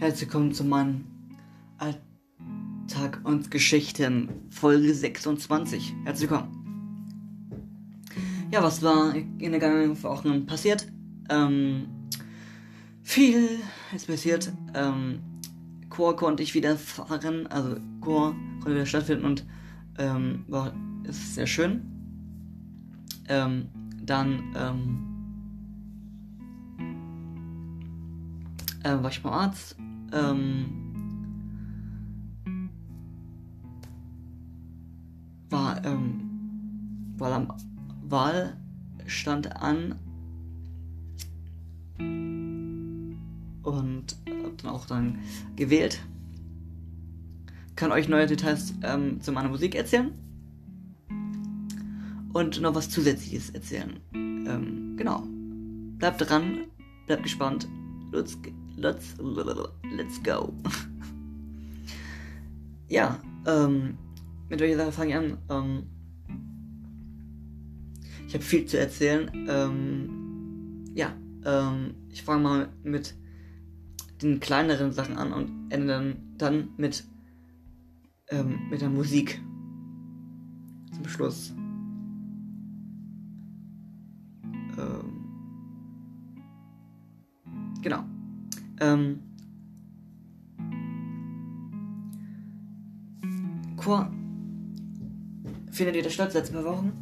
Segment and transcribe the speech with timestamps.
[0.00, 1.04] Herzlich willkommen zu meinem
[1.76, 5.94] Alltag und Geschichten Folge 26.
[6.04, 6.56] Herzlich willkommen.
[8.50, 10.90] Ja, was war in der vergangenen Woche passiert?
[11.28, 11.86] Ähm,
[13.02, 13.46] viel
[13.94, 14.50] ist passiert.
[14.72, 15.20] Ähm,
[15.90, 19.44] Chor konnte ich wieder fahren, also Chor konnte wieder stattfinden und
[19.98, 20.72] ähm, war
[21.04, 21.82] ist sehr schön.
[23.28, 23.68] Ähm,
[24.02, 25.10] dann ähm,
[28.82, 29.76] äh, war ich beim Arzt.
[30.12, 30.80] Ähm,
[35.50, 37.52] war ähm, Wahl, am,
[38.08, 38.56] Wahl
[39.06, 39.98] stand an
[43.62, 45.18] und hab dann auch dann
[45.56, 46.00] gewählt.
[47.76, 50.12] Kann euch neue Details ähm, zu meiner Musik erzählen
[52.32, 54.00] und noch was Zusätzliches erzählen.
[54.14, 55.24] Ähm, genau.
[55.98, 56.66] Bleibt dran,
[57.06, 57.68] bleibt gespannt.
[58.12, 58.38] Let's,
[58.80, 60.52] let's, let's go.
[62.88, 63.98] ja, ähm,
[64.48, 65.38] mit welcher Sache fange ich an?
[65.48, 65.82] Ähm,
[68.26, 69.30] ich habe viel zu erzählen.
[69.48, 71.12] Ähm, ja,
[71.44, 73.14] ähm, ich fange mal mit
[74.22, 77.04] den kleineren Sachen an und ende dann, dann mit,
[78.28, 79.40] ähm, mit der Musik.
[80.92, 81.54] Zum Schluss.
[84.78, 85.24] Ähm,
[87.82, 88.04] genau.
[88.80, 89.20] Ähm,
[93.76, 94.10] Chor
[95.70, 96.92] findet wieder statt seit zwei Wochen.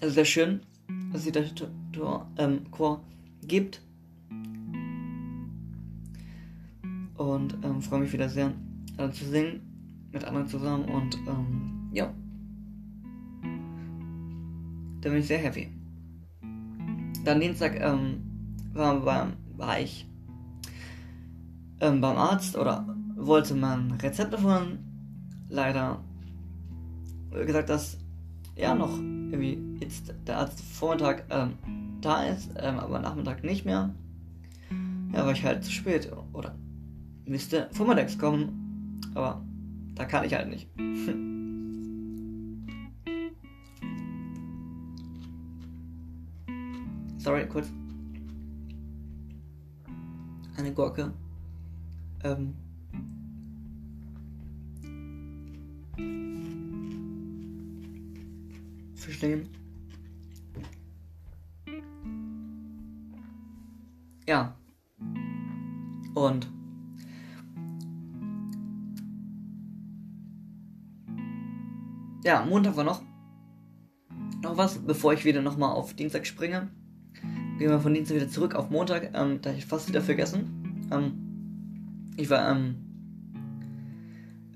[0.00, 0.60] Also sehr schön,
[1.12, 1.54] dass es
[1.92, 3.02] Tor, ähm, Chor
[3.46, 3.80] gibt.
[7.16, 8.52] Und ähm, freue mich wieder sehr
[8.96, 9.60] äh, zu singen
[10.12, 12.12] mit anderen zusammen und ähm, ja.
[15.00, 15.68] Da bin ich sehr happy.
[17.24, 18.22] Dann Dienstag ähm,
[18.72, 20.07] war, war, war ich
[21.80, 22.84] ähm, beim Arzt oder
[23.16, 24.78] wollte man Rezept davon.
[25.48, 26.00] Leider
[27.30, 27.98] gesagt, dass
[28.56, 31.54] ja noch irgendwie jetzt der Arzt Vormittag ähm,
[32.00, 33.94] da ist, ähm, aber Nachmittag nicht mehr.
[35.12, 36.54] Ja, war ich halt zu spät oder
[37.24, 39.42] müsste vormittags kommen, aber
[39.94, 40.68] da kann ich halt nicht.
[47.18, 47.70] Sorry, kurz.
[50.56, 51.12] Eine Gurke.
[52.24, 52.54] Ähm.
[58.94, 59.48] Verstehen.
[64.26, 64.54] Ja.
[66.14, 66.46] Und
[72.24, 73.02] ja, Montag war noch
[74.42, 76.68] noch was, bevor ich wieder nochmal auf Dienstag springe.
[77.58, 79.10] Gehen wir von Dienstag wieder zurück auf Montag.
[79.14, 80.88] Ähm, da ich fast wieder vergessen.
[80.92, 81.27] Ähm,
[82.18, 82.74] ich war ähm,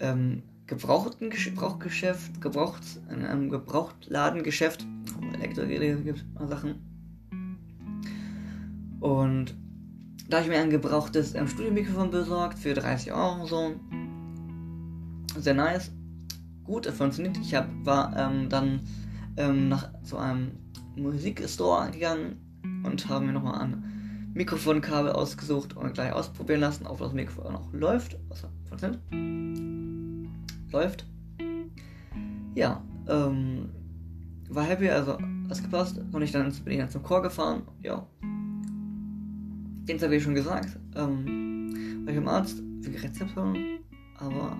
[0.00, 6.76] ähm, gebrauchten Gebrauchgeschäft, gebraucht, in einem Gebrauchtladengeschäft, wo Elektrogeräte gibt, Sachen.
[9.00, 9.54] Und
[10.28, 13.74] da habe ich mir ein gebrauchtes ähm, Studiomikrofon besorgt für 30 Euro so.
[15.36, 15.92] Sehr nice.
[16.64, 17.36] Gut, es funktioniert.
[17.38, 18.80] Ich hab, war ähm, dann
[19.36, 20.52] ähm, nach zu einem
[20.96, 22.36] Musikstore gegangen
[22.84, 23.99] und habe mir nochmal ein
[24.34, 28.16] Mikrofonkabel ausgesucht und gleich ausprobieren lassen, ob das Mikrofon noch läuft.
[28.28, 29.00] Was funktioniert?
[30.72, 31.06] Läuft.
[32.54, 33.70] Ja, ähm,
[34.48, 36.00] war happy, also das gepasst.
[36.12, 37.62] Und ich dann bin ich dann zum Chor gefahren.
[37.82, 38.06] Ja.
[38.22, 40.78] Den habe ich schon gesagt.
[40.94, 43.56] Ähm, war ich im Arzt für Rezeption,
[44.18, 44.56] aber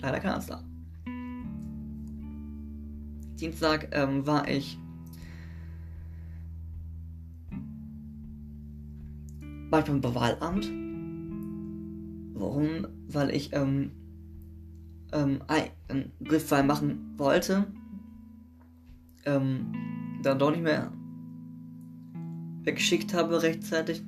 [0.00, 0.64] leider kein Arzt da.
[3.38, 4.78] Dienstag ähm, war ich
[9.70, 10.70] war beim Wahlamt.
[12.34, 12.86] Warum?
[13.08, 13.92] Weil ich ähm,
[15.12, 17.66] ähm, einen Briefwahl machen wollte.
[19.24, 19.72] Ähm,
[20.22, 20.92] dann doch nicht mehr
[22.64, 24.02] weggeschickt habe rechtzeitig.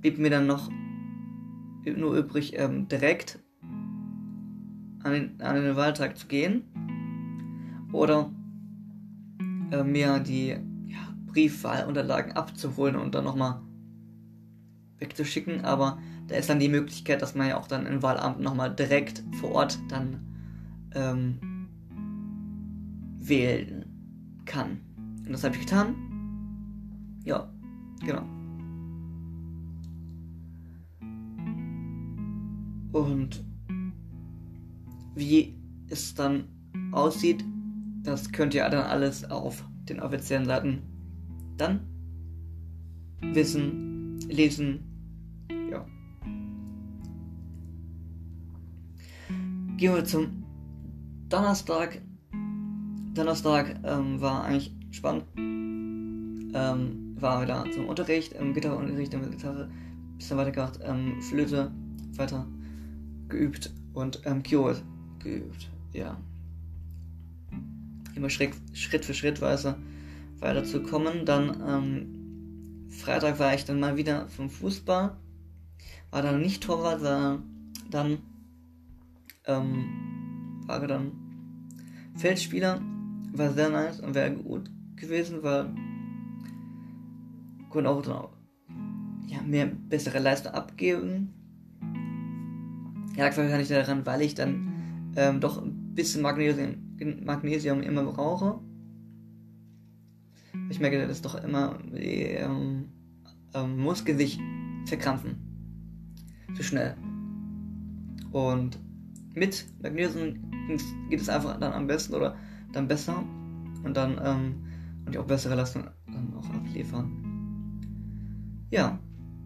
[0.00, 0.70] Blieb mir dann noch
[1.84, 3.38] nur übrig, ähm, direkt
[5.02, 6.62] an den, an den Wahltag zu gehen.
[7.92, 8.32] Oder
[9.70, 13.60] äh, mir die ja, Briefwahlunterlagen abzuholen und dann nochmal
[14.98, 15.98] wegzuschicken, aber
[16.28, 19.52] da ist dann die Möglichkeit, dass man ja auch dann im Wahlamt nochmal direkt vor
[19.52, 20.20] Ort dann
[20.94, 21.68] ähm,
[23.18, 23.84] wählen
[24.44, 24.80] kann.
[25.26, 25.94] Und das habe ich getan.
[27.24, 27.50] Ja,
[28.04, 28.22] genau.
[32.92, 33.44] Und
[35.14, 35.56] wie
[35.88, 36.44] es dann
[36.92, 37.44] aussieht,
[38.02, 40.82] das könnt ihr dann alles auf den offiziellen Seiten
[41.56, 41.80] dann
[43.20, 43.93] wissen,
[44.28, 44.80] lesen.
[45.70, 45.86] Ja.
[49.76, 50.44] Gehen wir zum
[51.28, 52.00] Donnerstag.
[53.14, 55.24] Donnerstag ähm, war eigentlich spannend.
[55.36, 60.78] Ähm, waren wir da zum Unterricht, ähm, im Gitarreunterricht, haben wir Gitarre ein bisschen weitergemacht,
[60.84, 61.72] ähm, Flöte
[62.16, 62.46] weiter
[63.28, 64.82] geübt und ähm, Keyboard
[65.18, 65.70] geübt.
[65.92, 66.16] Ja.
[68.14, 71.24] Immer Schritt, Schritt für Schritt weiter zu kommen.
[71.24, 72.23] Dann ähm,
[73.02, 75.16] Freitag war ich dann mal wieder vom Fußball.
[76.10, 77.42] War dann nicht Torwart, war
[77.90, 78.18] dann
[79.46, 81.12] ähm, war dann
[82.16, 82.80] Feldspieler.
[83.32, 85.74] War sehr nice und wäre gut gewesen, weil
[87.68, 88.30] konnte auch dann auch,
[89.26, 91.34] ja, mehr bessere Leistung abgeben.
[93.16, 96.76] Ja, kann ich daran, weil ich dann ähm, doch ein bisschen Magnesium,
[97.24, 98.60] Magnesium immer brauche.
[100.70, 102.83] Ich merke, dass doch immer ähm,
[103.54, 104.38] ähm, Muskeln sich
[104.86, 105.36] verkrampfen.
[106.54, 106.94] Zu schnell.
[108.32, 108.78] Und
[109.34, 110.34] mit Magnesium
[111.08, 112.36] geht es einfach dann am besten oder
[112.72, 113.24] dann besser.
[113.82, 114.54] Und dann ähm,
[115.04, 117.10] und die auch bessere Leistung dann auch abliefern.
[118.70, 118.98] Ja.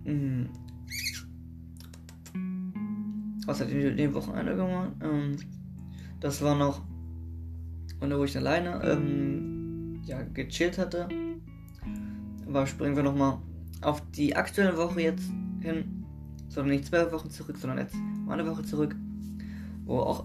[0.04, 0.48] Mhm.
[3.46, 4.92] Was hat ich den Wochenende gemacht?
[5.02, 5.36] Ähm,
[6.20, 6.82] das war noch,
[8.00, 11.08] und wo ich alleine ähm, ja, gechillt hatte.
[12.46, 13.38] Aber springen wir nochmal
[13.80, 15.30] auf die aktuelle Woche jetzt
[15.60, 16.04] hin.
[16.48, 17.94] Sondern nicht zwei Wochen zurück, sondern jetzt
[18.26, 18.94] mal eine Woche zurück.
[19.84, 20.24] Wo auch,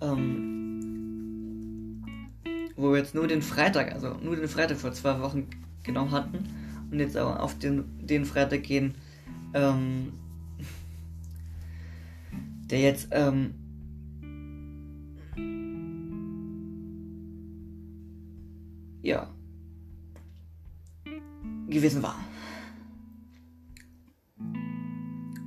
[0.00, 2.02] ähm,
[2.76, 5.46] wo wir jetzt nur den Freitag, also nur den Freitag vor zwei Wochen
[5.82, 6.38] genommen hatten.
[6.90, 8.94] Und jetzt aber auf den, den Freitag gehen,
[9.52, 10.12] ähm,
[12.70, 13.54] der jetzt, ähm,
[19.02, 19.28] ja,
[21.68, 22.16] gewesen war.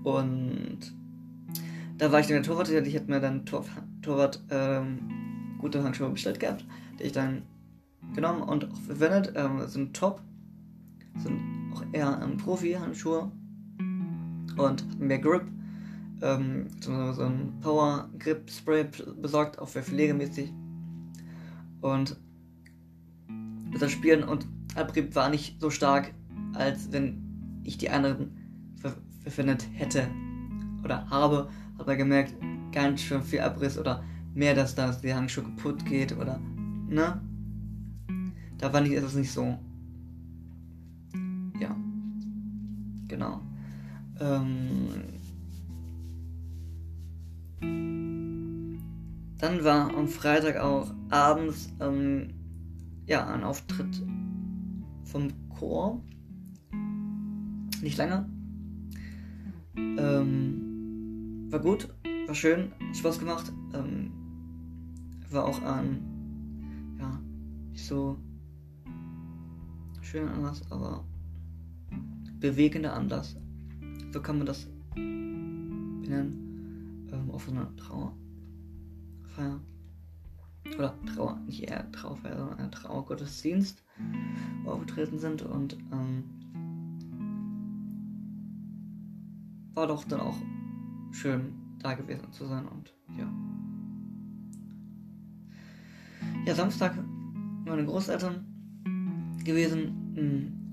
[0.03, 0.79] Und
[1.97, 3.65] da war ich dann der Torwart, ich hätte mir dann Tor,
[4.01, 6.65] Torwart ähm, gute Handschuhe bestellt gehabt,
[6.99, 7.43] die ich dann
[8.15, 9.33] genommen und auch verwendet.
[9.35, 10.21] Ähm, sind top,
[11.17, 11.39] sind
[11.73, 13.31] auch eher ähm, Profi-Handschuhe
[14.57, 15.43] und mehr Grip.
[16.21, 18.85] Ähm, so, ein Power Grip Spray
[19.21, 20.51] besorgt, auch für pflegemäßig.
[21.81, 22.15] Und
[23.79, 26.13] das Spielen und Abrieb war nicht so stark,
[26.53, 28.40] als wenn ich die anderen
[29.23, 30.07] verwendet hätte
[30.83, 31.49] oder habe.
[31.77, 32.35] Aber gemerkt,
[32.71, 36.39] ganz schön viel Abriss oder mehr, dass das die Handschuhe kaputt geht oder
[36.87, 37.21] ne?
[38.57, 39.57] Da fand ich es nicht so.
[41.59, 41.75] Ja.
[43.07, 43.41] Genau.
[44.19, 44.87] Ähm,
[49.39, 52.29] dann war am Freitag auch abends ähm,
[53.07, 54.05] ja, ein Auftritt
[55.03, 55.99] vom Chor.
[57.81, 58.29] Nicht lange.
[59.75, 61.89] Ähm, war gut,
[62.27, 63.51] war schön, Spaß gemacht.
[63.73, 64.11] Ähm,
[65.29, 67.19] war auch ein, ja,
[67.71, 68.17] nicht so
[70.01, 71.05] schön anders, aber
[72.39, 73.37] bewegender Anlass.
[74.11, 77.07] So kann man das benennen.
[77.11, 79.61] Ähm, auf einer Trauerfeier.
[80.75, 83.83] Oder Trauer, nicht eher Trauerfeier, sondern Trauergottesdienst
[84.65, 86.40] aufgetreten sind und ähm,
[89.73, 90.37] war doch dann auch
[91.11, 93.31] schön da gewesen zu sein und ja.
[96.45, 96.97] Ja, Samstag
[97.65, 98.45] meine Großeltern
[99.43, 100.13] gewesen.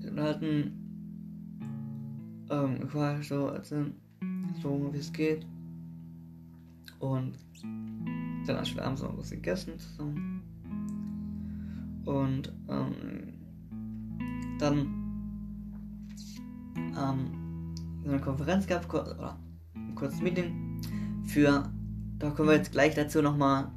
[0.01, 0.71] Mh, wir hatten
[2.49, 3.93] ähm, quasi so erzählen,
[4.61, 5.45] so wie es geht.
[6.99, 7.37] Und
[8.45, 10.41] dann haben wir abends noch was gegessen zusammen.
[12.05, 13.33] Und ähm,
[14.59, 14.87] dann
[16.97, 17.38] ähm,
[18.05, 19.37] eine Konferenz gehabt, oder
[19.75, 20.81] ein kurzes Meeting
[21.25, 21.71] für,
[22.17, 23.71] da kommen wir jetzt gleich dazu nochmal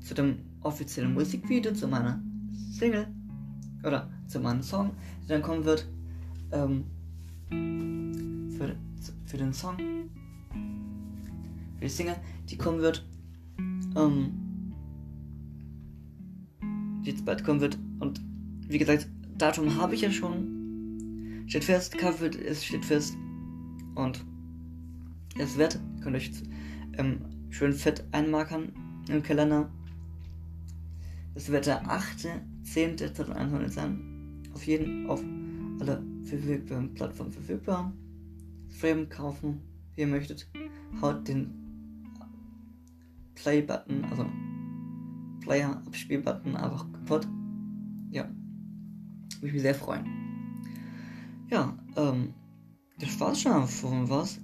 [0.00, 2.22] zu dem offiziellen Musikvideo, zu meiner
[2.72, 3.06] Single
[3.82, 4.92] oder zu meinem Song,
[5.28, 5.88] der dann kommen wird.
[6.52, 6.84] Ähm,
[8.56, 8.76] für,
[9.26, 9.76] für den Song,
[11.76, 12.16] für die Single,
[12.48, 13.06] die kommen wird,
[13.96, 14.32] ähm,
[17.04, 17.78] die jetzt bald kommen wird.
[18.00, 18.20] Und
[18.68, 21.44] wie gesagt, Datum habe ich ja schon.
[21.46, 23.16] Steht fest, Cover ist steht fest.
[23.94, 24.24] Und
[25.38, 26.30] es wird, könnt ihr euch
[26.98, 27.20] ähm,
[27.50, 28.72] schön fett einmarkern
[29.08, 29.70] im Kalender.
[31.34, 34.42] Es wird der 8.10.2021 sein.
[34.52, 35.22] Auf jeden, auf
[35.80, 37.92] alle verfügbaren Plattformen verfügbar.
[38.68, 39.60] Frame kaufen,
[39.94, 40.48] wie ihr möchtet.
[41.00, 41.52] Haut den
[43.34, 44.26] Play-Button, also
[45.40, 47.26] Player-Abspiel-Button einfach kaputt.
[48.10, 48.28] Ja.
[49.36, 50.06] Würde ich mich sehr freuen.
[51.50, 52.32] Ja, ähm,
[52.98, 54.40] das war's schon von was.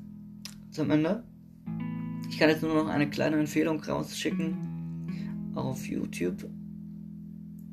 [0.70, 1.24] Zum Ende.
[2.28, 6.48] Ich kann jetzt nur noch eine kleine Empfehlung rausschicken auf YouTube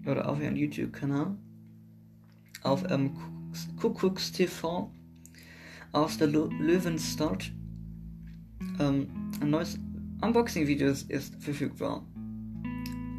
[0.05, 1.37] oder auf ihren YouTube-Kanal
[2.63, 3.11] auf ähm,
[3.79, 4.91] Kuckucks TV
[5.91, 7.51] aus der Löwenstadt.
[8.79, 9.07] Ähm,
[9.39, 9.79] ein neues
[10.21, 12.05] Unboxing-Video ist, verfügbar.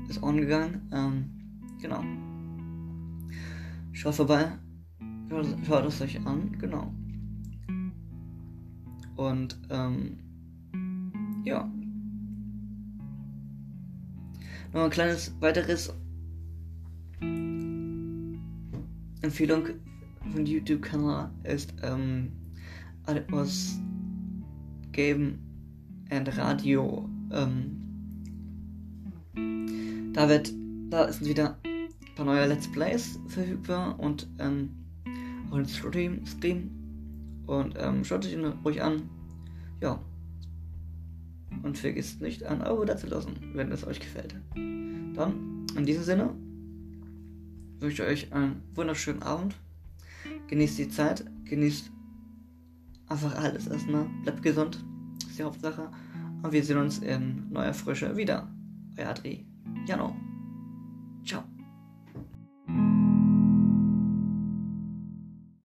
[0.09, 0.89] Ist ongegangen.
[0.93, 1.31] Ähm,
[1.81, 2.03] genau.
[3.93, 4.53] Schaut vorbei.
[5.29, 6.57] Schaut, schaut es euch an.
[6.59, 6.93] Genau.
[9.19, 10.17] Und ähm,
[11.45, 11.69] ja.
[14.73, 15.93] Noch ein kleines weiteres
[19.21, 19.65] Empfehlung
[20.31, 22.31] von YouTube-Kanal ist ähm,
[23.07, 23.81] etwas
[24.93, 25.41] Game
[26.11, 27.09] and Radio.
[27.33, 27.75] Ähm,
[30.13, 30.53] da wird,
[30.91, 34.71] da sind wieder ein paar neue Let's Plays verfügbar und ähm,
[35.51, 36.78] auch ein Stream, Stream.
[37.49, 39.09] Und ähm, schaut euch ihn ruhig an.
[39.81, 39.99] Ja.
[41.63, 44.37] Und vergisst nicht, ein Abo lassen, wenn es euch gefällt.
[44.55, 46.35] Dann, in diesem Sinne,
[47.81, 49.55] wünsche ich euch einen wunderschönen Abend.
[50.49, 51.91] Genießt die Zeit, genießt
[53.07, 54.07] einfach alles erstmal.
[54.23, 54.85] Bleibt gesund,
[55.27, 55.91] ist die Hauptsache.
[56.43, 58.47] Und wir sehen uns in neuer Frische wieder.
[58.99, 59.47] Euer Adri.
[59.87, 60.15] Jano.
[61.25, 61.45] Ciao.